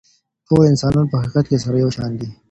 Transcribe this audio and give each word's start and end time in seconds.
ټول 0.47 0.61
انسانان 0.71 1.05
په 1.09 1.15
حقیقت 1.19 1.45
کي 1.49 1.57
سره 1.63 1.75
یو 1.83 1.89
شان 1.95 2.11
دي. 2.19 2.29